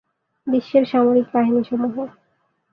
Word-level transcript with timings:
বিশ্বের 0.47 0.83
সামরিক 0.85 1.27
বাহিনী 1.33 1.61
সমূহ 1.63 1.95